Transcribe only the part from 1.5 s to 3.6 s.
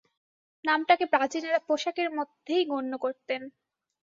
পোশাকের মধ্যেই গণ্য করতেন।